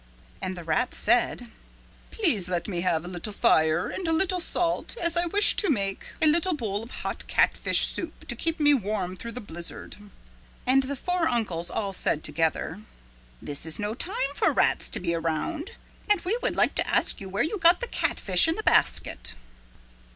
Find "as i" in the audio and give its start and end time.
4.97-5.27